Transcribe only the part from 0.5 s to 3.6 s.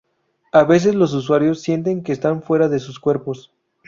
A veces los usuarios sienten que están fuera de sus cuerpos.